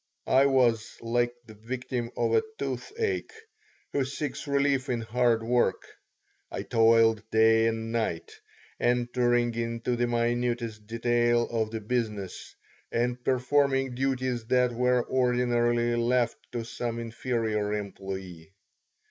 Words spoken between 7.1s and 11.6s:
day and night, entering into the minutest detail